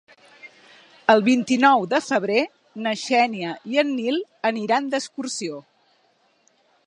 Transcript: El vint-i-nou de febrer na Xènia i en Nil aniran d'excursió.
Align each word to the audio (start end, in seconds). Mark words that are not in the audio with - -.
El 1.13 1.19
vint-i-nou 1.27 1.83
de 1.91 1.99
febrer 2.05 2.39
na 2.87 2.95
Xènia 3.03 3.53
i 3.75 3.79
en 3.83 3.93
Nil 3.99 4.19
aniran 4.53 4.91
d'excursió. 4.95 5.63